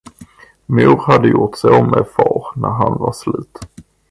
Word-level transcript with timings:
Mor 0.67 1.03
hade 1.07 1.27
gjort 1.27 1.57
så 1.57 1.83
med 1.83 2.07
far, 2.15 2.53
när 2.55 2.69
han 2.69 2.97
var 2.97 3.11
slut. 3.13 3.59